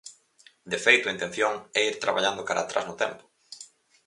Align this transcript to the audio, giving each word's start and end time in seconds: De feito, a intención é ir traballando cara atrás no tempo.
De 0.71 0.79
feito, 0.85 1.05
a 1.07 1.15
intención 1.15 1.53
é 1.79 1.81
ir 1.89 1.95
traballando 2.03 2.47
cara 2.47 2.61
atrás 2.63 2.85
no 2.87 2.95
tempo. 3.03 3.23